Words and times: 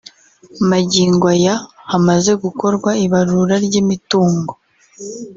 Magingo 0.69 1.25
aya 1.35 1.55
hamaze 1.91 2.31
gukorwa 2.43 2.89
ibarura 3.05 3.55
ry’imitungo 3.65 4.51